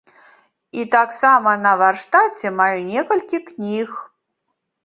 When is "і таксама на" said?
0.83-1.73